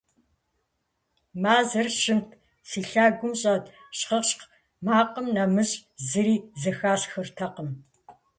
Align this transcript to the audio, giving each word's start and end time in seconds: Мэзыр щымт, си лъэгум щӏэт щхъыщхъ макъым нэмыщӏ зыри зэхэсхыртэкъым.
Мэзыр 1.41 1.87
щымт, 2.01 2.27
си 2.69 2.79
лъэгум 2.89 3.33
щӏэт 3.41 3.65
щхъыщхъ 3.97 4.45
макъым 4.85 5.27
нэмыщӏ 5.35 5.73
зыри 6.07 6.35
зэхэсхыртэкъым. 6.61 7.69